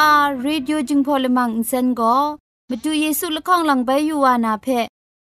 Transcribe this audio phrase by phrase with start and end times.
[0.00, 2.16] AWR Radio จึงพอลมังอินเซนก็
[2.68, 4.66] มาดูเยซูละข้องหลังใบยูวานาเพ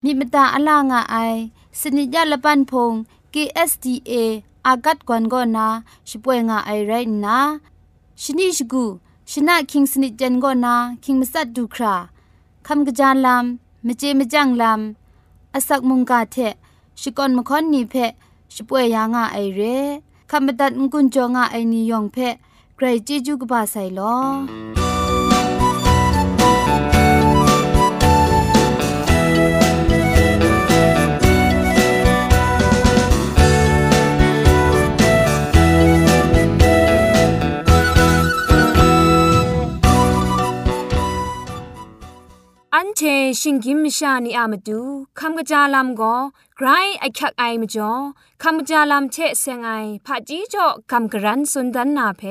[0.04, 1.16] มีมตาอลางอไอ
[1.80, 2.92] สนิจยาละปันพง
[3.34, 4.14] KSDA
[4.68, 5.68] อากัดกวนกอนา
[6.10, 6.92] ช่วยงาไอไร
[7.26, 7.38] นะ
[8.22, 8.86] ชนิชกู
[9.32, 11.96] ชนะคิงสนิจเจนกอนาคิงมัสัดดูครา
[12.68, 16.38] คำกระจานลำมเจมจังลำอาศักมุงกาเท
[17.00, 17.96] ชิกอนมคอนนีเพ
[18.54, 19.62] ช่วยยางาไอเร
[20.30, 22.18] คำบัดงกุนจงาไอนิยองเพ
[22.78, 24.16] ใครจีจูกบาไซลอ
[42.74, 43.02] อันเช
[43.42, 44.82] ชิงกิมชานีอามาดู
[45.20, 46.16] คำกระจาลำก็
[46.58, 46.68] ไกร
[47.00, 47.92] ไอคักไอมจ่อ
[48.44, 49.70] คำกระจาลำเชเซงไอ
[50.06, 52.24] ผาจีจ่อคำกระรันสุนดันนาเพ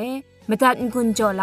[0.48, 1.42] มตัดกุญจ่อล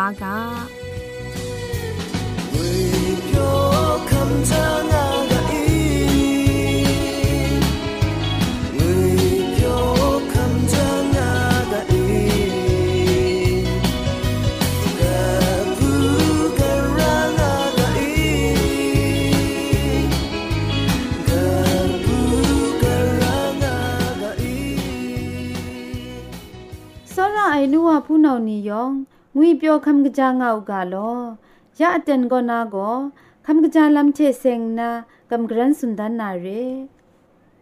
[33.45, 34.89] คำกะจาลำเชเซงนา
[35.31, 36.47] กำกรันสุนดันนาเร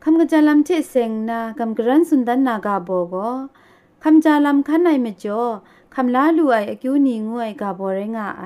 [0.03, 3.15] คำกะจาลำเชเซงนากำกรันสุนดันนากาโบโก
[4.03, 5.41] คำจาลำคันไหนเมจ่อ
[5.95, 8.43] คำลาลูไออกิวนีงวยกาโบเรงาไอ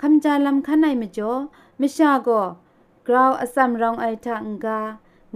[0.00, 1.32] คำจาลำคันไหนเมจ่อ
[1.80, 2.28] มชาโก
[3.06, 4.78] กราวอสัมรองไอทังกา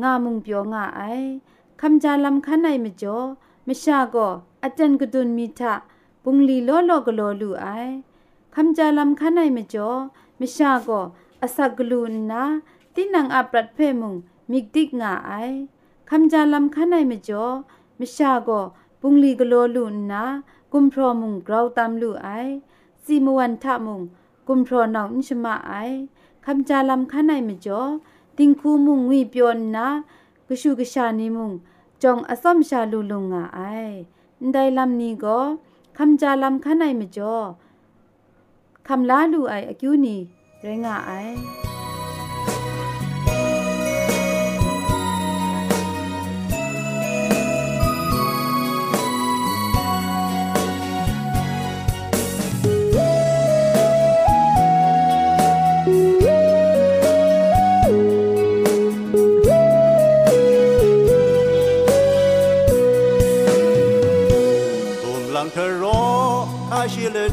[0.02, 1.00] งามุงเปียวงาไอ
[1.80, 3.18] คำจาลำคันไหนเมจ่อ
[3.68, 4.16] มชาโก
[4.62, 5.74] อาจารย์กดุนมีทะ
[6.22, 7.66] ปุงลีโลโลกโลลูไอ
[8.54, 9.90] คำจาลำคันไอมจ่อ
[10.40, 10.88] มชาโก
[11.42, 12.44] อาศักกลูนนะ
[12.94, 14.14] ตินังอัปรัดเพมุง
[14.50, 15.32] มิกดิกงาไอ
[16.10, 17.44] คำจาลำคันไอมจ่อ
[17.98, 18.50] มชาโก
[19.00, 20.24] ปุงลีกโลลูนนะ
[20.72, 22.28] กุมพรมุงกราวตามลูไอ
[23.04, 24.00] ซีมวันทะมุง
[24.48, 25.72] กุมพรนาวนิชมาไอ
[26.44, 27.82] คำจาลำคันไอมจ่อ
[28.36, 29.88] ติงคูมุงวีเปียนนะ
[30.46, 31.52] กชูกชานีมุง
[32.02, 33.60] จองอสมชาลูลุงงาไอ
[34.52, 35.38] ได้ลำนี้ก็
[35.98, 37.34] คำจาลำขันไอมจ่อ
[38.88, 40.20] คำลาลูไออกิวนี่
[40.60, 41.10] เรงาไอ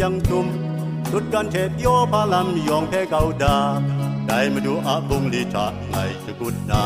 [0.00, 0.46] yang tum
[1.10, 3.54] tut kan the pyo palam yong phe gau da
[4.28, 6.82] dai ma du a bung li ta ngai chu kut na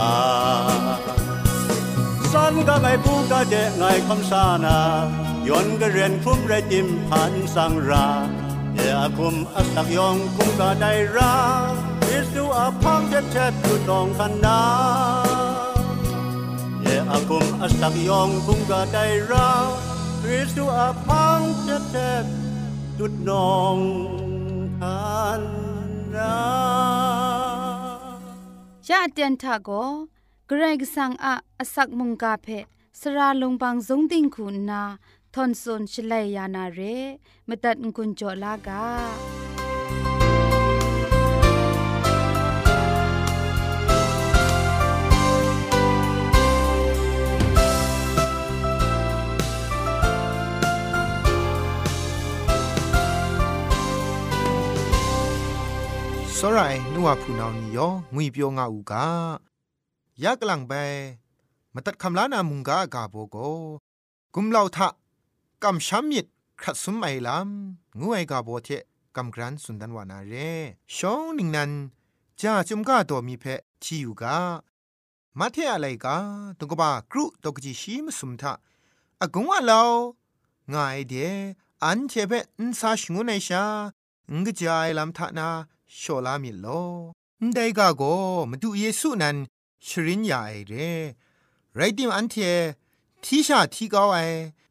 [2.33, 4.79] san ga ngai pu ga de ngai kham sa na
[5.49, 8.07] ยนกระเรียนคุ้มไรจิมพันสังรา
[8.75, 11.35] เยอาคุมอัสักยองคุ้มกาได้รา
[12.07, 12.69] อิสุอา
[23.03, 23.77] ดุดนอง
[24.81, 25.43] ทาน
[26.17, 26.41] รา
[28.87, 29.71] ชาเตียนทาโก
[30.49, 32.49] เกรกสังอาอสักมุงกาเพ
[33.01, 34.83] สระลงบางสงติงคุณนา
[35.35, 36.81] ทอนซนชลัยยานาเร
[37.49, 38.85] มตัดกุญจลากา
[56.40, 58.94] စောရိုင်နုဝဖူနောင်နီယောငွေပြောငါဥက
[60.24, 60.74] ยะกลังไป
[61.74, 63.38] มาตัดคำลานามุงกากาโบโก
[64.34, 64.88] กุมเหล่าทะ
[65.64, 66.26] กำช้ำมิด
[66.62, 68.70] ครัดสุมไอลำงูไอกาโบเท
[69.16, 70.34] กำกรันสุนดันวานาเร
[70.96, 71.72] ชองนิงนัน
[72.42, 73.46] จ้าจุมกาตัวมีเพ
[73.84, 74.38] ที่อยู่กา
[75.40, 76.18] มาเทอะไรกา
[76.60, 78.54] ตุกบากรุตกจิชีมสุมทะ
[79.22, 79.82] อากงว่าเรา
[80.74, 81.14] ง่ายเด
[81.84, 83.64] อันเทเปอินซาชงุนไอชา
[84.32, 85.50] งกจายลำทะนา
[85.97, 86.67] โชลามิโล
[87.55, 88.03] ได้กาโก
[88.51, 89.37] มาดูเยซูนัน
[89.87, 90.75] ชรินยาไอเร
[91.77, 92.35] ไรดิมอันเท
[93.25, 94.19] ทีชาทีเกาไอ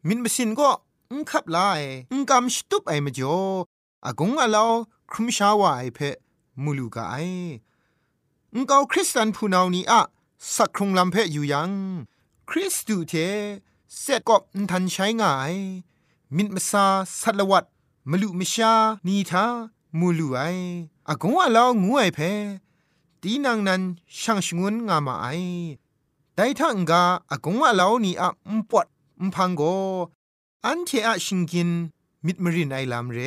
[0.07, 0.69] มินมสินก็
[1.11, 3.37] อุคับลายอุกำสตุปไอมจ่อ
[4.05, 4.71] อากงอาลาว
[5.11, 5.99] ครุมชาวาไอเพ
[6.63, 7.15] มูลูกาไอ
[8.55, 10.01] อุกาคริสตันพูนาวนีอะ
[10.55, 11.71] สักครุงลำเพอยู่ยัง
[12.49, 13.13] คริสตูเท
[13.99, 15.53] เสร็จกอบทันใช้ง่าย
[16.35, 16.85] มินมซา
[17.19, 17.65] สัตวัด
[18.09, 18.73] มลุมชา
[19.07, 19.45] นีทา
[19.97, 20.39] มูลูไอ
[21.07, 22.19] อากงอาลางูไอเพ
[23.21, 23.81] ตีนางนั้น
[24.19, 25.27] ช่างชงวนงามาไอ
[26.35, 28.85] แต่ถ้าองกาอากงว่าเหล่านี้อะมปวด
[29.25, 29.61] มพังโก
[30.65, 31.69] อันเทอะชิงกิน
[32.25, 33.19] มิดมรินไอลามเร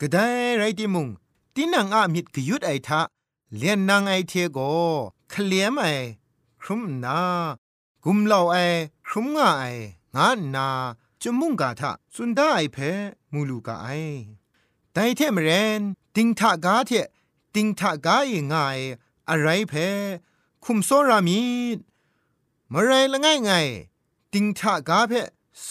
[0.00, 0.26] ก็ได้
[0.58, 1.08] ไรติมุง
[1.54, 3.00] ตีนางอะมิดกยุดไอทะ
[3.56, 4.58] เลียนนางไอเทโก
[5.30, 5.84] เคลียมไอ
[6.60, 7.18] ครุมนา
[8.04, 8.56] กุมเล่าไอ
[9.06, 9.64] ครุมงาไอ
[10.16, 10.66] งานนา
[11.20, 12.76] จมุงกาทะสุนได้ไอเพ
[13.32, 13.88] มูลูกาไอ
[14.92, 15.80] แต่เทมเรน
[16.16, 16.90] ติงทะกาเท
[17.54, 18.78] ติงทะกายง่าย
[19.28, 19.72] อะไรเพ
[20.64, 21.42] คุมโซรามี
[21.76, 21.78] ด
[22.72, 23.50] มะไรละง่ายไง
[24.32, 25.12] ติงทะกาเพ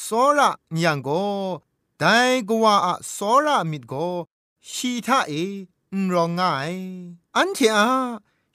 [0.02, 0.08] โซ
[0.38, 0.50] ระ
[0.84, 1.10] ยังโก
[2.00, 2.04] ได
[2.50, 3.94] กว่าอะโซระมิดโก
[4.72, 5.34] ชีทะเอ
[6.02, 6.74] นรองง่าย
[7.36, 7.88] อันเถอะ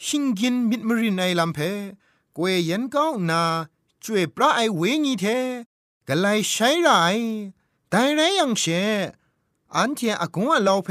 [0.05, 1.59] ชิงกินมิดมรินไอลำเพ
[2.37, 3.43] กวยยันก้าวนา
[4.05, 5.25] จวยปลาไอเวงีเท
[6.09, 6.89] กะไลใช้ไร
[7.91, 8.65] แต่ไรยังเช
[9.77, 10.91] อันเถอะอากงว่าเราเพ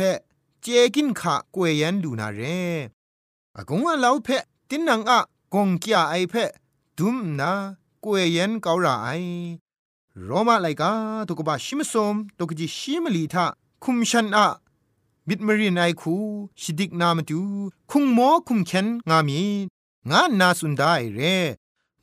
[0.61, 2.41] เจกินขะกวยยันดูนาเร
[3.57, 4.29] อากงว่าเราเพ
[4.69, 5.19] ตินนังอะ
[5.53, 6.33] กงกี้ไอเพ
[6.97, 7.51] ดุมนา
[8.03, 9.09] กวยยันเการาไอ
[10.23, 10.91] โรมาไลกา
[11.27, 13.45] ตุกบะชิมซอมตุกจิชิมลีทา
[13.83, 14.47] คุมชันอะ
[15.27, 16.15] บิดมรีนไอคู
[16.61, 17.39] ชิดิกนามตู
[17.91, 19.41] คุงโมคุมเคนงามี
[20.09, 21.19] งานนาสุนได้เร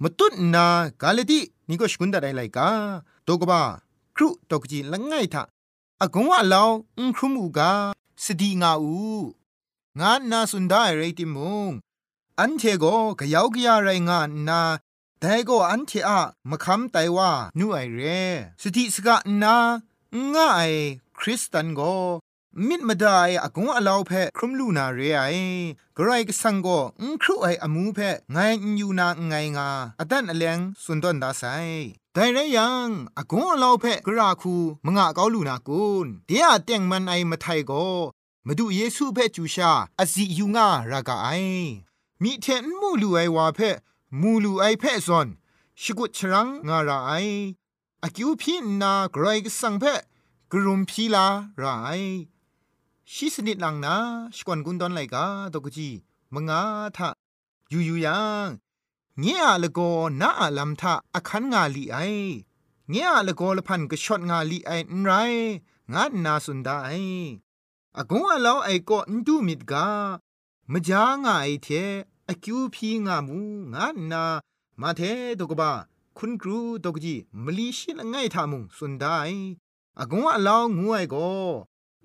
[0.03, 0.67] มตุนนา
[1.03, 2.69] กาเลตินี่ก็ชกุนดาไดไลกา
[3.27, 3.61] ตุกบะ
[4.17, 5.43] ครุตุกจิละง่ายทา
[6.03, 6.65] อากงว่าเรา
[6.99, 7.73] อุครุมูกา
[8.25, 8.97] สดีงาอู
[10.01, 11.39] งานนาสุนได้เรติม
[11.69, 11.71] ง
[12.41, 12.85] อันเทโก
[13.19, 14.63] กะยาวกะยาไรงานนา
[15.21, 18.01] แต่ก็อันเทอะมะคำไตว่านูไอเร
[18.63, 19.57] สติสกะนา
[20.35, 20.71] ง่าย
[21.19, 21.81] คริสตันโก
[22.69, 25.23] มิดมาได้อากงอลาวเพครุมลูนาเรไอ
[25.97, 26.69] กรายกสังโก
[27.01, 27.99] อุครุไออมูเพ
[28.33, 28.37] ไง
[28.77, 29.69] อยู่นาไงงา
[30.01, 31.45] อดันอเลงสุนดอนดาไซ
[32.15, 37.73] แต่ไรยังอากงอลาเพกราคูมงะเกาลูนากุนเดียเตียงมันไอมาไทยโก
[38.47, 41.29] มาดูเยซูเพจูชาอซิยูงารากาไอ
[42.23, 43.61] มีเทนมูลูไอวาเพ
[44.21, 45.29] มูลูไอเพซอน
[45.83, 47.13] ชกุชรังงาราไอ
[48.03, 49.85] อากิวพีนาไกรกสังเพ
[50.53, 51.27] กรุมพีลา
[51.61, 51.89] ราไอ
[53.13, 53.95] ชิสนิดลังนา
[54.37, 55.89] สกวนกุนดอนไลกาตกจี
[56.35, 56.63] มงา
[56.97, 57.09] ทะ
[57.73, 58.49] ยูยูยัง
[59.21, 59.81] เงียละโก
[60.21, 61.99] นาอาลัมทะอคันงาลีไอ
[62.91, 65.11] เงียละโกละพันก็ช็อตงาลีไอนไร
[65.95, 66.91] งานนาสุนดาไอ
[67.97, 69.87] อากงอาลาวไอก็อนดูมิดกา
[70.73, 71.69] มจางาไอเท
[72.29, 73.39] อคิวพีงามู
[73.75, 74.25] งานนา
[74.81, 75.01] มาเท
[75.39, 75.73] ตกบะ
[76.17, 79.19] คุณครูตกจีมลีชิลง่ายทามุงสุนได้
[79.99, 81.31] อากงอาลาวงูไอก็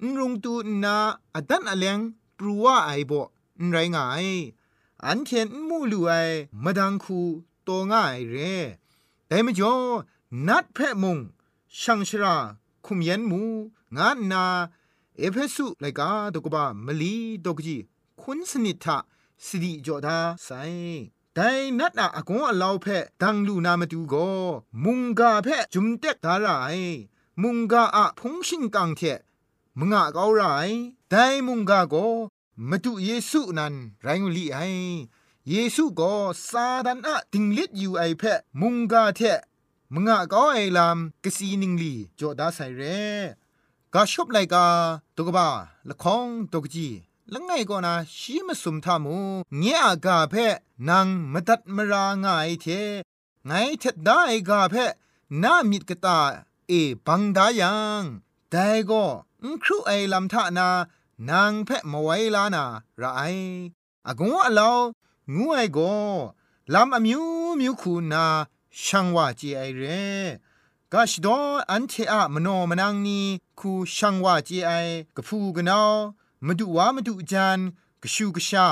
[0.02, 0.54] นรุงตู
[0.84, 0.96] นา
[1.36, 2.00] อดันอเลง
[2.38, 3.22] ปรัวไอบ่
[3.62, 4.28] นไรงาย
[5.08, 6.12] อันเทนมูลูไอ
[6.64, 7.20] มาดังคู
[7.64, 8.56] โตง่ายเร่
[9.28, 9.76] แต่มจ่อ
[10.48, 11.18] นัดเพะมง
[11.82, 12.36] ช่างชรา
[12.86, 13.42] คุมยันมู
[13.96, 14.46] งานนา
[15.18, 17.78] เอเพสุไลกาตกบะมลีตกจี
[18.22, 18.98] คุณสนิทะ
[19.46, 20.50] สิริจอดาไซ
[21.34, 22.86] แต่นัดอะกงอลาวเพ
[23.22, 24.16] ดังลูนามาดูโก
[24.84, 26.48] มุงกาเพจุมเต็กดาไร
[27.42, 29.02] มุงกาอะพงชิงกังเท
[29.80, 30.42] มงะเกาไร
[31.10, 31.96] แต่มุงกาโก
[32.70, 34.60] มาดูเยซูนั้นไรงลีไอ
[35.50, 36.14] เยซูก็
[36.50, 38.24] ซาดันอะติงลิดอยู่ไอเพ
[38.60, 39.20] มุงกาเท
[39.94, 42.82] มงะกาไอลามกสีนิงลีจอดาไซเร
[43.94, 44.66] กาชอบไลกา
[45.16, 45.48] ตุกบา
[45.90, 46.88] ละคองตุกจี
[47.34, 49.18] ละไงก็นาชีมสุมทามู
[49.58, 50.34] เงียกาเพ
[50.90, 52.66] นางมตัดมรางายเท
[53.46, 54.20] ไงเท็ดได้
[54.50, 54.76] กาเพ
[55.44, 56.20] นามิดกตา
[56.68, 56.74] เอ
[57.06, 58.04] บังดายัง
[58.50, 59.04] แต่ก็
[59.64, 60.70] ครูไอลำทานา
[61.30, 62.66] นางเพะมาไว้ลานา
[63.02, 63.22] ระไอ
[64.08, 64.70] อากงว่าเรา
[65.34, 65.80] งูไอโก
[66.74, 67.24] ลำอมิว
[67.60, 68.26] มิวคูนา
[68.84, 69.84] ช่างว่าจีไอเร
[70.92, 71.38] กาชดอ
[71.70, 73.22] อันเทอะมโนมนังนี
[73.60, 74.72] คูช่างว่าจีไอ
[75.16, 75.94] กะพูกะนาว
[76.46, 77.60] มาดูว่ามาดูจัน
[78.02, 78.68] กชูกชา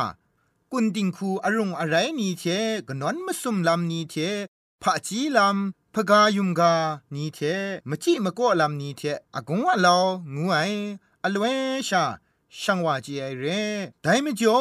[0.72, 2.44] กุนติงคูอารมณ์อะไรนี่เท
[2.88, 4.16] กนอนมาสุมลำนี้เท
[4.82, 6.74] พะจีลำพกายุมกา
[7.14, 7.40] นี่เท
[7.90, 9.02] มจิมก็ลำนี้เท
[9.36, 9.96] อากงว่าเรา
[10.34, 10.58] งูไอ
[11.24, 11.46] อลเว
[11.90, 12.04] ชา
[12.62, 13.62] ช่างว่าจีไอเร่
[14.04, 14.60] ได้ไม่จ่อ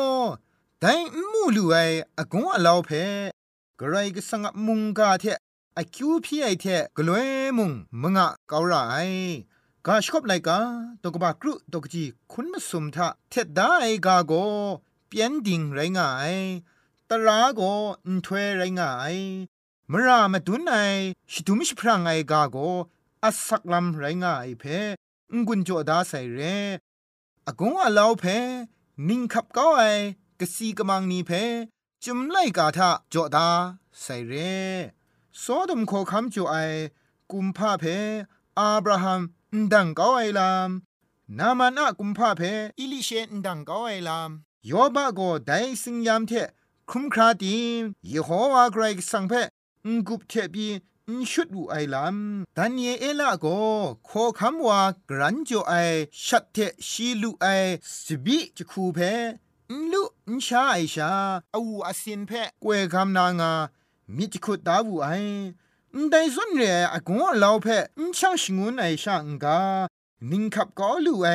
[0.80, 0.92] ได้
[1.32, 1.76] มูลูไอ
[2.18, 2.90] อากงว่าเราเพ
[3.78, 5.24] กระไรก็สังมุงกาเท
[5.74, 7.70] ไอคิวพี่ไอเทกลวยมุง
[8.02, 8.74] มงะเกาไร
[9.86, 10.58] กาชอบไลกา
[11.02, 13.72] ตกบากรุตกจีคุณมาสุมทะเท็ดได้
[14.06, 14.32] กาโก
[15.08, 16.34] เปียนดิ่งไรงาย
[17.08, 17.60] ตราโก
[18.06, 19.16] อินทเวไรงาย
[19.90, 20.74] มรามาตุนไอ
[21.30, 22.56] ชิตุมิชพรางไอกาโก
[23.22, 24.64] อัสักลำไรงายเพ
[25.32, 26.40] งกุนโจดาใส่เร
[27.48, 28.24] อากงอาลาวเพ
[29.08, 29.82] นิงขับก้าไอ
[30.40, 31.30] กะซีกมังนีเพ
[32.04, 33.48] จุมไลกาทะโจดา
[34.00, 34.32] ใส่เร
[35.38, 36.54] โซดมโคคัมจูไอ
[37.30, 37.84] กุมพาเพ
[38.58, 39.20] อาบราฮัม
[39.72, 40.70] ดังก้าไอลาม
[41.38, 42.42] นามานะกุมพาเพ
[42.78, 44.30] อิลิเชนดังก้าไอลาม
[44.70, 46.32] ยอบาโกไดสิงยามเท
[46.90, 47.56] คุมคราดี
[48.12, 49.32] ยโฮวาไกรสังเพ
[49.86, 50.68] งกุบเทบี
[51.30, 52.16] ชุดอูไอลาม
[52.56, 53.46] ดันเยเอลาโก
[54.06, 55.74] โคคำว่ากรันจ่อไอ
[56.24, 56.56] ชัดเท
[56.88, 57.46] ชีลูไอ
[58.04, 58.98] สบิจะคูเพ
[59.92, 61.12] ลุนชาไอชา
[61.54, 62.30] อูอาศินเพ
[62.62, 63.52] กวยคำนางา
[64.16, 65.08] มิจคุดดาวูไอ
[66.10, 67.66] ได้ส่วนเรอากงเราเพ
[67.98, 69.58] นช่างชงวนไอช่างกา
[70.30, 71.28] นิงขับก็ลูไอ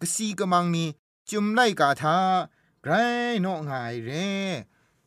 [0.00, 0.86] กสีกมังนี
[1.28, 2.18] จุมไลกาทา
[2.82, 2.92] ไกร
[3.44, 3.72] นองไง
[4.04, 4.10] เร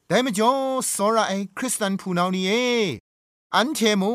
[0.08, 0.52] แต่มจ่อ
[0.94, 2.52] สระไอคริสตันผู้นานี่เอ
[3.56, 4.14] อันเทมู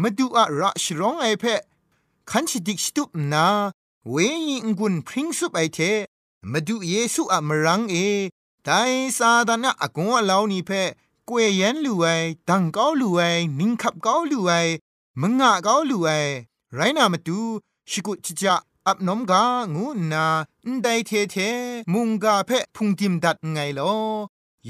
[0.00, 1.44] มาดูอะระชร้องไอเพ
[2.30, 3.46] คันชิดิกสตุปนา
[4.10, 4.14] เว
[4.48, 5.78] ยิงกุนพริ้งสุปไอเท
[6.52, 7.96] มาดูเยซูอะมรังเอ
[8.64, 8.70] ได
[9.18, 10.70] ซาดานะอากงอะลาวนี่เพ
[11.28, 12.06] กวยยันลูไอ
[12.48, 13.20] ดังก้าวลูไอ
[13.58, 14.50] นิงขับก้าวลูไอ
[15.20, 16.08] มงะก้าวลูไอ
[16.74, 17.40] ไรนามาดู
[17.90, 19.42] ชิกุจิจะอับนมกา
[19.74, 20.26] งูนา
[20.82, 21.36] ได้เทเท
[21.92, 23.92] มุงกาเพพุงติมดัดไงลอ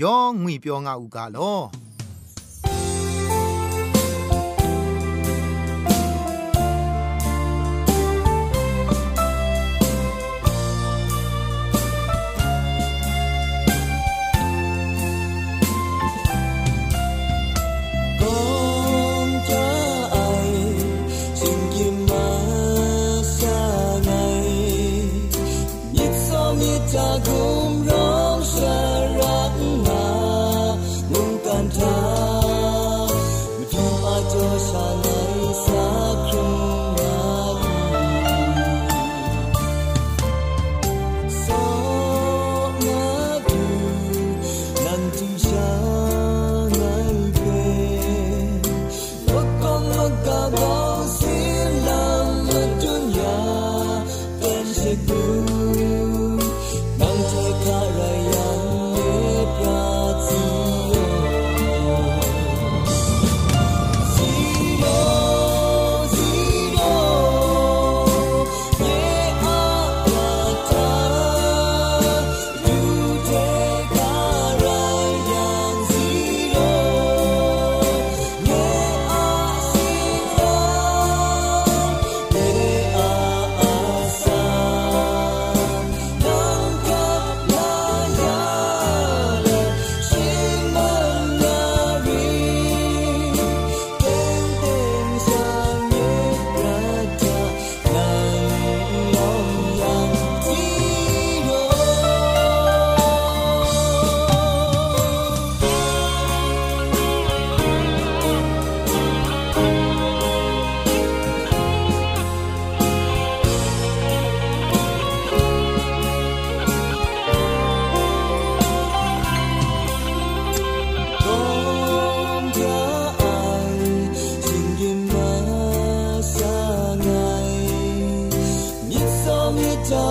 [0.01, 1.55] ยองงุยเปียวงาอูกาลอ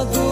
[0.06, 0.27] ไ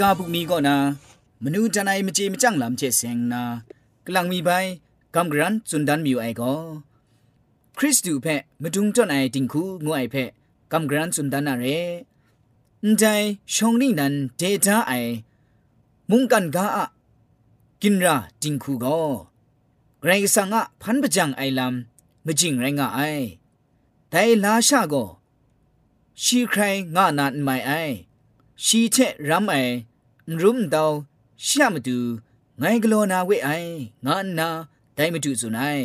[0.00, 0.76] กาบุกมีก็นา
[1.42, 3.42] มนูจันไอมเจมจังลำเจเซงนา
[4.06, 4.50] กลังมีใบ
[5.14, 6.52] กำกรันสุนดันมิวไอก็
[7.78, 10.30] คริสตูเพะมดุงจนไอติงคูงูไอเพะ
[10.72, 11.64] กำกรันสุนดันนาเร
[12.84, 13.04] นใจ
[13.54, 14.92] ชงนี่นันเดต้าไอ
[16.10, 16.86] มุงกันกาอะ
[17.82, 18.98] กินราติงคูก็
[20.00, 23.00] ไกรสังอะพันปจังไอลำมจิงไรงะไอ
[24.10, 25.04] แต่ลาชาก็
[26.22, 26.62] ชีใคร
[26.96, 27.72] งะนานไม่ไอ
[28.65, 28.97] ชีเช
[29.29, 29.55] รำไอ
[30.41, 30.91] รุมดาว
[31.45, 31.99] ชามดู
[32.59, 33.49] ไงกลัวนาเวไอ
[34.05, 34.49] งานนา
[34.95, 35.79] ได้มาดูสุนัย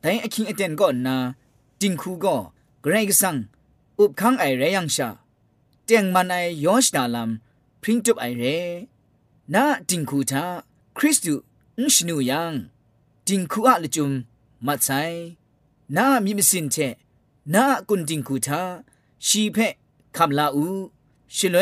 [0.00, 1.16] แต่อคิงอเดนก็นา
[1.80, 2.36] จิงคูก็
[2.82, 3.36] เกรงสัง
[3.98, 5.08] อุบคังไอเรยังชา
[5.84, 6.34] เตียงมันไอ
[6.64, 7.30] ยอชดาลัม
[7.80, 8.44] พริ้งจุบไอเร
[9.54, 10.44] นาจิงคูทา
[10.96, 11.34] คริสตู
[11.80, 12.52] นชนูยัง
[13.28, 14.12] จิงคูอะลจุม
[14.66, 14.88] มัดไซ
[15.96, 16.76] นามีมสินเช
[17.54, 18.62] นากุนจิงคูทา
[19.26, 19.56] ชีเพ
[20.16, 20.64] คำลาอู
[21.35, 21.57] ชิลเว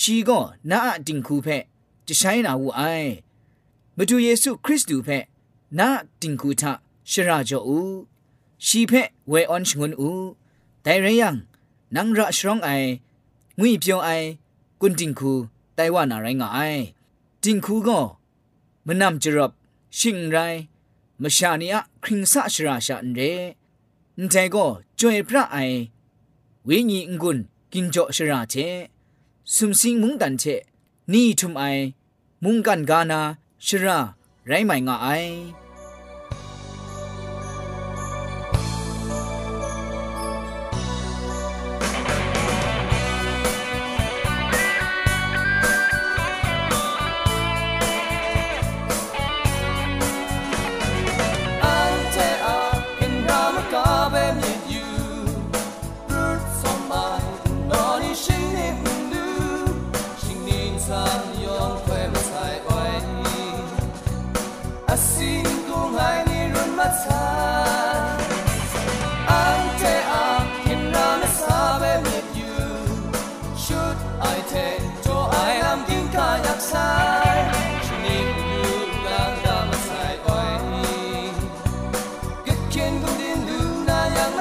[0.00, 0.38] ชีก็
[0.70, 1.48] นาอดิงคูเพ
[2.06, 2.82] จะใช้นาวูไอ
[3.96, 5.08] มาดูเยซูคริสต์ดูเพ
[5.78, 5.88] นา
[6.20, 6.72] ดิงคูทะ
[7.10, 7.80] ชราจอู
[8.66, 8.92] ชีเพ
[9.28, 10.10] เวออนชงวนอู
[10.82, 11.36] แต่เรยัง
[11.96, 12.70] นังระชรองไอ
[13.58, 14.10] งุยเปียวไอ
[14.80, 15.32] กุนดิงคู
[15.74, 16.58] ไต้ว่านาไรงาไอ
[17.42, 18.00] ดิงคูก็
[18.86, 19.52] มันนำจรบ
[19.98, 20.36] ชิงไร
[21.22, 23.20] มชานีอะคริงสะชราชาอันเร
[24.20, 24.66] นใจก็
[24.98, 25.56] จวยพระไอ
[26.68, 27.38] วิญญกุน
[27.72, 28.54] กินจ่อชราเช
[29.54, 30.44] สุมสิงมุงดันเช
[31.12, 31.62] นี่ทุมไอ
[32.44, 33.20] มุงกันกานา
[33.66, 33.98] ชรา
[34.46, 35.04] ไรไม่งาไ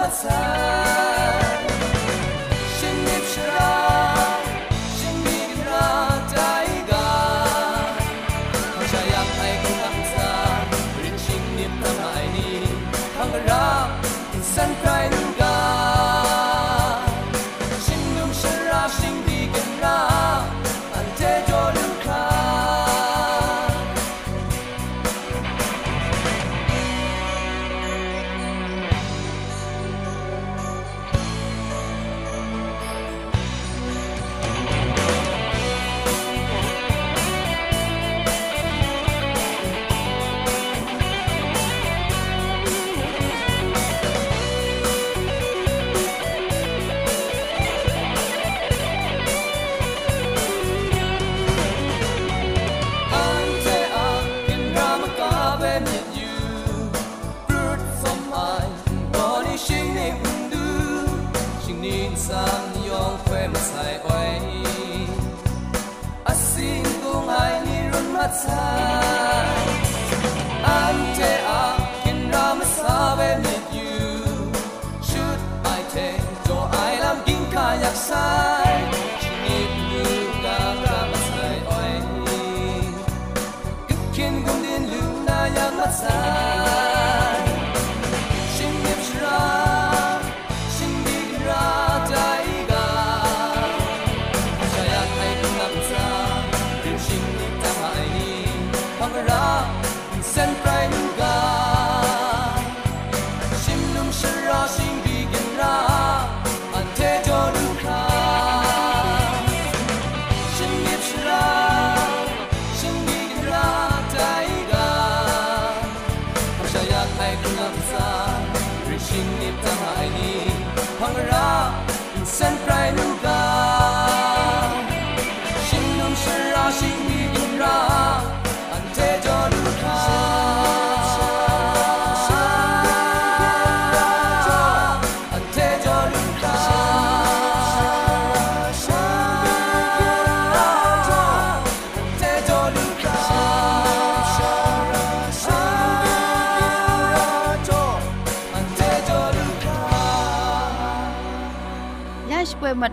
[0.10, 1.09] outside.
[64.10, 64.41] quay.
[66.32, 68.08] A sing tung ai ni run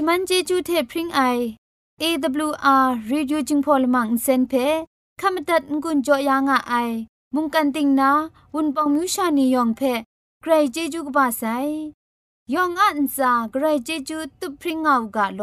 [0.00, 1.20] ชมันเจจูเทพริงไอ
[2.02, 4.52] AWR reducing polymer เซนเพ
[5.20, 6.90] ขมตัดงุนจอยางอ้าย
[7.34, 8.10] มุงกันติงนา
[8.54, 9.80] วุนปองมิวชานียองเพ
[10.42, 11.42] ใครเจจูกบาไซ
[12.54, 15.42] ยองอันซาใครเจจูตุพริงเอากาโล